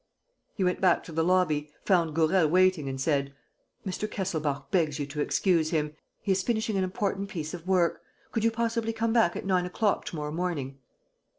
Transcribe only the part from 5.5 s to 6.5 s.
him. He is